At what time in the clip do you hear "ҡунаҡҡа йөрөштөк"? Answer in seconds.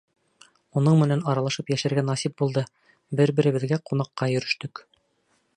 3.93-4.87